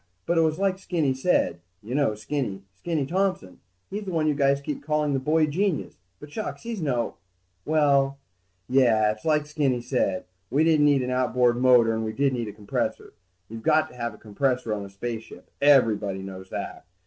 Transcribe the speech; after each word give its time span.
But 0.25 0.39
it 0.39 0.41
was 0.41 0.57
like 0.57 0.79
Skinny 0.79 1.13
said... 1.13 1.59
You 1.83 1.93
know, 1.93 2.15
Skinny. 2.15 2.63
Skinny 2.73 3.05
Thompson. 3.05 3.59
He's 3.91 4.03
the 4.05 4.09
one 4.11 4.25
you 4.25 4.33
guys 4.33 4.59
keep 4.59 4.81
calling 4.81 5.13
the 5.13 5.19
boy 5.19 5.45
genius, 5.45 5.95
but 6.19 6.31
shucks, 6.31 6.63
he's 6.63 6.81
no... 6.81 7.17
Well, 7.65 8.17
yeah, 8.67 9.11
it's 9.11 9.25
like 9.25 9.45
Skinny 9.45 9.79
said, 9.79 10.25
we 10.49 10.63
didn't 10.63 10.87
need 10.87 11.03
an 11.03 11.11
outboard 11.11 11.57
motor, 11.57 11.93
and 11.93 12.03
we 12.03 12.13
did 12.13 12.33
need 12.33 12.47
a 12.47 12.51
compressor. 12.51 13.13
You've 13.47 13.61
got 13.61 13.89
to 13.91 13.95
have 13.95 14.15
a 14.15 14.17
compressor 14.17 14.73
on 14.73 14.85
a 14.85 14.89
spaceship, 14.89 15.51
everybody 15.61 16.23
knows 16.23 16.49
that. 16.49 16.85